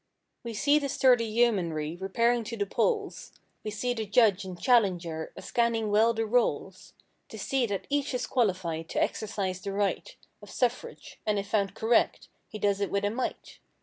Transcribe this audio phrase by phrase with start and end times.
[0.43, 5.31] We see the sturdy yeomanry repairing to the polls; We see the judge and challenger
[5.35, 6.95] a scanning well the rolls
[7.29, 11.75] To see that each is qualified to exercise the right Of suffrage, and if found
[11.75, 13.59] "correct" he does it with a might.